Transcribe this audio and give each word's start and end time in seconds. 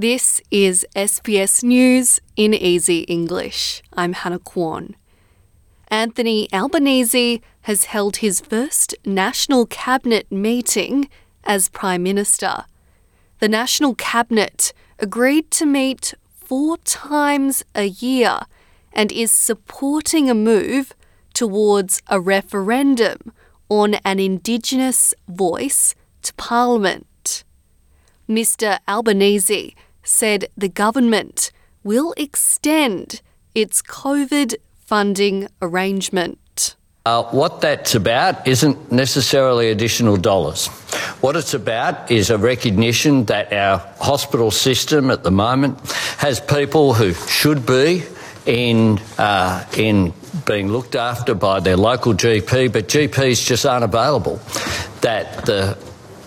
This 0.00 0.40
is 0.52 0.86
SBS 0.94 1.64
News 1.64 2.20
in 2.36 2.54
Easy 2.54 3.00
English. 3.08 3.82
I'm 3.94 4.12
Hannah 4.12 4.38
Kwan. 4.38 4.94
Anthony 5.88 6.46
Albanese 6.52 7.42
has 7.62 7.86
held 7.86 8.18
his 8.18 8.40
first 8.40 8.94
National 9.04 9.66
Cabinet 9.66 10.30
meeting 10.30 11.08
as 11.42 11.68
Prime 11.68 12.04
Minister. 12.04 12.66
The 13.40 13.48
National 13.48 13.96
Cabinet 13.96 14.72
agreed 15.00 15.50
to 15.50 15.66
meet 15.66 16.14
four 16.30 16.76
times 16.76 17.64
a 17.74 17.88
year 17.88 18.42
and 18.92 19.10
is 19.10 19.32
supporting 19.32 20.30
a 20.30 20.34
move 20.34 20.92
towards 21.34 22.02
a 22.06 22.20
referendum 22.20 23.32
on 23.68 23.94
an 24.04 24.20
Indigenous 24.20 25.12
voice 25.26 25.96
to 26.22 26.32
Parliament. 26.34 27.42
Mr. 28.28 28.78
Albanese 28.86 29.74
said 30.08 30.48
the 30.56 30.68
government 30.68 31.52
will 31.84 32.14
extend 32.16 33.20
its 33.54 33.82
COVID 33.82 34.54
funding 34.78 35.48
arrangement. 35.60 36.76
Uh, 37.04 37.22
what 37.24 37.60
that's 37.60 37.94
about 37.94 38.46
isn't 38.46 38.92
necessarily 38.92 39.70
additional 39.70 40.16
dollars. 40.16 40.66
What 41.22 41.36
it's 41.36 41.54
about 41.54 42.10
is 42.10 42.30
a 42.30 42.36
recognition 42.36 43.24
that 43.26 43.52
our 43.52 43.78
hospital 44.00 44.50
system 44.50 45.10
at 45.10 45.22
the 45.22 45.30
moment 45.30 45.78
has 46.18 46.40
people 46.40 46.94
who 46.94 47.14
should 47.14 47.64
be 47.64 48.02
in 48.44 48.98
uh, 49.18 49.64
in 49.76 50.12
being 50.44 50.68
looked 50.68 50.96
after 50.96 51.34
by 51.34 51.60
their 51.60 51.76
local 51.76 52.12
GP, 52.14 52.72
but 52.72 52.88
GPs 52.88 53.46
just 53.46 53.64
aren't 53.64 53.84
available. 53.84 54.36
That 55.00 55.46
the 55.46 55.78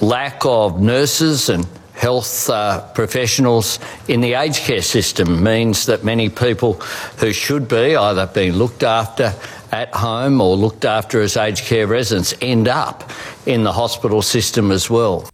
lack 0.00 0.44
of 0.44 0.80
nurses 0.80 1.48
and 1.48 1.66
health 2.02 2.50
uh, 2.50 2.80
professionals 2.94 3.78
in 4.08 4.20
the 4.20 4.34
aged 4.34 4.58
care 4.58 4.82
system 4.82 5.40
means 5.40 5.86
that 5.86 6.02
many 6.02 6.28
people 6.28 6.72
who 7.20 7.32
should 7.32 7.68
be 7.68 7.94
either 7.94 8.26
being 8.26 8.54
looked 8.54 8.82
after 8.82 9.32
at 9.70 9.94
home 9.94 10.40
or 10.40 10.56
looked 10.56 10.84
after 10.84 11.20
as 11.20 11.36
aged 11.36 11.64
care 11.64 11.86
residents 11.86 12.34
end 12.40 12.66
up 12.66 13.08
in 13.46 13.62
the 13.62 13.72
hospital 13.72 14.20
system 14.20 14.72
as 14.72 14.90
well. 14.90 15.30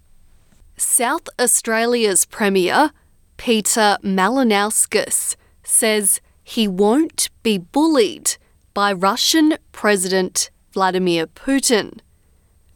South 0.77 1.27
Australia's 1.41 2.27
Premier, 2.27 2.91
Peter 3.39 3.97
Malinauskas, 4.03 5.37
says 5.65 6.21
he 6.45 6.69
won't 6.69 7.31
be 7.43 7.57
bullied 7.57 8.37
by 8.75 8.93
Russian 8.93 9.57
President 9.73 10.51
Vladimir 10.73 11.27
Putin. 11.29 12.01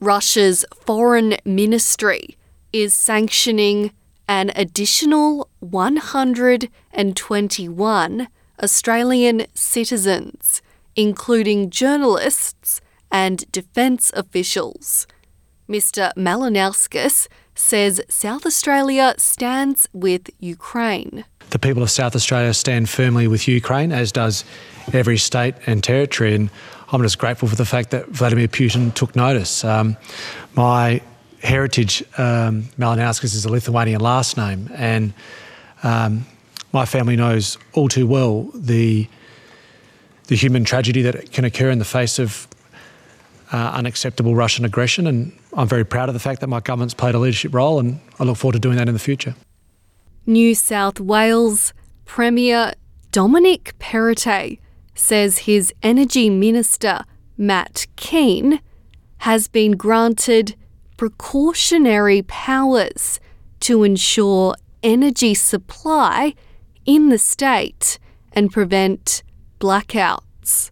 Russia's 0.00 0.64
foreign 0.86 1.36
ministry 1.44 2.38
is 2.72 2.94
sanctioning 2.94 3.90
an 4.28 4.52
additional 4.54 5.48
121 5.60 8.28
Australian 8.62 9.46
citizens, 9.54 10.60
including 10.96 11.70
journalists 11.70 12.80
and 13.10 13.50
defence 13.52 14.10
officials. 14.14 15.06
Mr. 15.68 16.12
Malinauskas 16.16 17.28
says 17.54 18.00
South 18.08 18.46
Australia 18.46 19.14
stands 19.18 19.86
with 19.92 20.30
Ukraine. 20.38 21.26
The 21.50 21.58
people 21.58 21.82
of 21.82 21.90
South 21.90 22.16
Australia 22.16 22.54
stand 22.54 22.88
firmly 22.88 23.26
with 23.26 23.46
Ukraine, 23.46 23.92
as 23.92 24.12
does 24.12 24.44
every 24.92 25.18
state 25.18 25.54
and 25.66 25.84
territory. 25.84 26.34
And 26.34 26.48
I'm 26.90 27.02
just 27.02 27.18
grateful 27.18 27.48
for 27.48 27.56
the 27.56 27.66
fact 27.66 27.90
that 27.90 28.08
Vladimir 28.08 28.48
Putin 28.48 28.94
took 28.94 29.14
notice. 29.14 29.62
Um, 29.64 29.98
my 30.54 31.02
heritage, 31.42 32.02
um, 32.18 32.64
Malinauskas, 32.78 33.34
is 33.34 33.44
a 33.44 33.50
Lithuanian 33.50 34.00
last 34.00 34.36
name, 34.36 34.70
and 34.74 35.12
um, 35.82 36.24
my 36.72 36.84
family 36.84 37.16
knows 37.16 37.58
all 37.74 37.88
too 37.88 38.06
well 38.06 38.44
the 38.54 39.08
the 40.28 40.36
human 40.36 40.64
tragedy 40.64 41.02
that 41.02 41.32
can 41.32 41.44
occur 41.44 41.68
in 41.68 41.78
the 41.78 41.84
face 41.84 42.18
of 42.18 42.46
uh, 43.52 43.72
unacceptable 43.74 44.34
Russian 44.34 44.64
aggression. 44.64 45.06
And 45.06 45.32
I'm 45.52 45.68
very 45.68 45.84
proud 45.84 46.08
of 46.08 46.14
the 46.14 46.20
fact 46.20 46.40
that 46.40 46.46
my 46.46 46.60
government's 46.60 46.94
played 46.94 47.14
a 47.14 47.18
leadership 47.18 47.52
role, 47.52 47.78
and 47.78 48.00
I 48.18 48.24
look 48.24 48.36
forward 48.36 48.54
to 48.54 48.58
doing 48.58 48.76
that 48.76 48.88
in 48.88 48.94
the 48.94 49.00
future. 49.00 49.34
New 50.24 50.54
South 50.54 51.00
Wales 51.00 51.74
Premier 52.04 52.72
Dominic 53.10 53.74
Perrottet 53.78 54.58
says 54.94 55.38
his 55.38 55.74
Energy 55.82 56.30
Minister, 56.30 57.04
Matt 57.36 57.86
Kean, 57.96 58.60
has 59.18 59.48
been 59.48 59.72
granted 59.72 60.54
precautionary 61.02 62.22
powers 62.22 63.18
to 63.58 63.82
ensure 63.82 64.54
energy 64.84 65.34
supply 65.34 66.32
in 66.86 67.08
the 67.08 67.18
state 67.18 67.98
and 68.32 68.52
prevent 68.52 69.24
blackouts. 69.58 70.70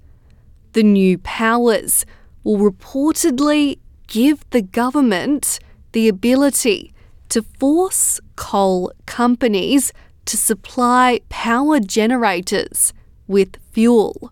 The 0.73 0.85
new 0.85 1.19
powers 1.19 2.07
will 2.45 2.59
reportedly 2.59 3.81
give 4.07 4.49
the 4.51 4.63
government 4.63 5.59
the 5.91 6.07
ability 6.07 6.95
to 7.31 7.43
force 7.59 8.21
coal 8.37 8.93
companies 9.07 9.93
to 10.27 10.37
supply 10.37 11.23
power 11.29 11.81
generators 11.81 12.93
with 13.27 13.57
fuel. 13.73 14.31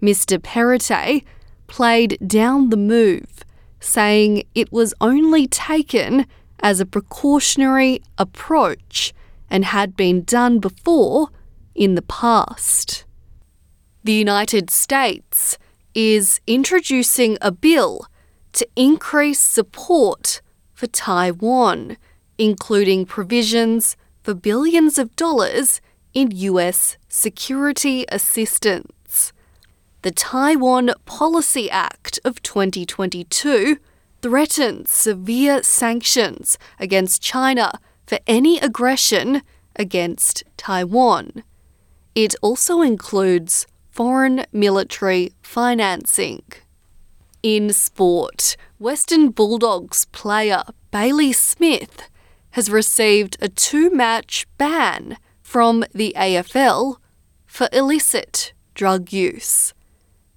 Mr. 0.00 0.38
Perrottet 0.38 1.24
played 1.66 2.16
down 2.24 2.70
the 2.70 2.76
move, 2.76 3.39
saying 3.80 4.44
it 4.54 4.70
was 4.70 4.94
only 5.00 5.46
taken 5.46 6.26
as 6.60 6.78
a 6.80 6.86
precautionary 6.86 8.02
approach 8.18 9.12
and 9.48 9.64
had 9.64 9.96
been 9.96 10.22
done 10.22 10.58
before 10.60 11.28
in 11.74 11.94
the 11.94 12.02
past. 12.02 13.04
The 14.04 14.12
United 14.12 14.70
States 14.70 15.58
is 15.94 16.40
introducing 16.46 17.36
a 17.40 17.50
bill 17.50 18.06
to 18.52 18.66
increase 18.76 19.40
support 19.40 20.40
for 20.72 20.86
Taiwan, 20.86 21.96
including 22.38 23.06
provisions 23.06 23.96
for 24.22 24.34
billions 24.34 24.98
of 24.98 25.14
dollars 25.16 25.80
in 26.14 26.30
US 26.32 26.96
security 27.08 28.04
assistance. 28.10 28.90
The 30.02 30.10
Taiwan 30.10 30.92
Policy 31.04 31.70
Act 31.70 32.18
of 32.24 32.42
2022 32.42 33.76
threatens 34.22 34.90
severe 34.90 35.62
sanctions 35.62 36.56
against 36.78 37.20
China 37.20 37.72
for 38.06 38.18
any 38.26 38.58
aggression 38.60 39.42
against 39.76 40.42
Taiwan. 40.56 41.44
It 42.14 42.34
also 42.40 42.80
includes 42.80 43.66
foreign 43.90 44.46
military 44.52 45.34
financing. 45.42 46.44
In 47.42 47.70
sport, 47.70 48.56
Western 48.78 49.28
Bulldogs 49.28 50.06
player 50.06 50.62
Bailey 50.90 51.34
Smith 51.34 52.08
has 52.52 52.70
received 52.70 53.36
a 53.42 53.50
two 53.50 53.90
match 53.90 54.46
ban 54.56 55.18
from 55.42 55.84
the 55.92 56.14
AFL 56.16 56.96
for 57.44 57.68
illicit 57.70 58.54
drug 58.74 59.12
use. 59.12 59.74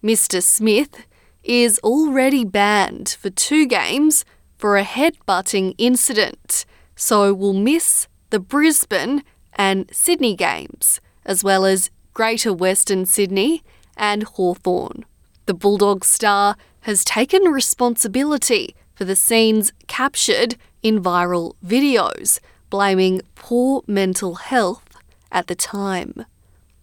Mr. 0.04 0.44
Smith 0.44 1.08
is 1.46 1.80
already 1.80 2.44
banned 2.44 3.16
for 3.22 3.30
two 3.30 3.66
games 3.66 4.26
for 4.58 4.78
a 4.78 4.84
headbutting 4.84 5.74
incident, 5.78 6.66
so 6.94 7.34
will 7.34 7.54
miss 7.54 8.08
the 8.30 8.40
Brisbane 8.40 9.24
and 9.54 9.90
Sydney 9.94 10.36
games, 10.36 11.00
as 11.26 11.42
well 11.42 11.64
as 11.64 11.90
Greater 12.14 12.52
Western 12.52 13.06
Sydney 13.06 13.64
and 13.96 14.24
Hawthorn. 14.24 15.06
The 15.46 15.54
Bulldog 15.54 16.04
star 16.04 16.58
has 16.82 17.06
taken 17.06 17.44
responsibility 17.44 18.76
for 18.96 19.06
the 19.06 19.16
scenes 19.16 19.72
captured 19.88 20.58
in 20.82 21.02
viral 21.02 21.54
videos, 21.66 22.42
blaming 22.70 23.22
poor 23.36 23.84
mental 23.88 24.36
health 24.36 24.98
at 25.32 25.48
the 25.48 25.56
time. 25.56 26.26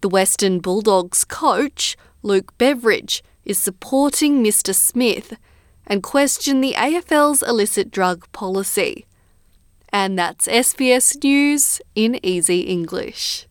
The 0.00 0.08
Western 0.08 0.60
Bulldogs 0.60 1.24
coach, 1.24 1.98
Luke 2.22 2.56
Beveridge, 2.58 3.22
is 3.44 3.58
supporting 3.58 4.44
Mr. 4.44 4.74
Smith 4.74 5.36
and 5.86 6.02
question 6.02 6.60
the 6.60 6.74
AFL's 6.74 7.42
illicit 7.42 7.90
drug 7.90 8.30
policy. 8.32 9.06
And 9.88 10.18
that's 10.18 10.46
SBS 10.46 11.22
News 11.24 11.80
in 11.94 12.24
Easy 12.24 12.60
English. 12.60 13.46